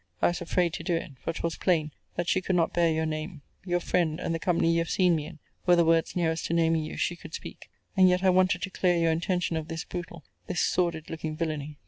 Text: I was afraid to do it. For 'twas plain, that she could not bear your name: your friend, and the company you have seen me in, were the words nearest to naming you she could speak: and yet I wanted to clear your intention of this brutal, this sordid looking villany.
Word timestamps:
I 0.19 0.29
was 0.29 0.41
afraid 0.41 0.73
to 0.73 0.83
do 0.83 0.95
it. 0.95 1.11
For 1.19 1.31
'twas 1.31 1.57
plain, 1.57 1.91
that 2.15 2.27
she 2.27 2.41
could 2.41 2.55
not 2.55 2.73
bear 2.73 2.91
your 2.91 3.05
name: 3.05 3.43
your 3.65 3.79
friend, 3.79 4.19
and 4.19 4.33
the 4.33 4.39
company 4.39 4.71
you 4.71 4.79
have 4.79 4.89
seen 4.89 5.15
me 5.15 5.27
in, 5.27 5.37
were 5.67 5.75
the 5.75 5.85
words 5.85 6.15
nearest 6.15 6.47
to 6.47 6.55
naming 6.55 6.83
you 6.83 6.97
she 6.97 7.15
could 7.15 7.35
speak: 7.35 7.69
and 7.95 8.09
yet 8.09 8.23
I 8.23 8.31
wanted 8.31 8.63
to 8.63 8.71
clear 8.71 8.97
your 8.97 9.11
intention 9.11 9.57
of 9.57 9.67
this 9.67 9.83
brutal, 9.83 10.25
this 10.47 10.59
sordid 10.61 11.11
looking 11.11 11.37
villany. 11.37 11.77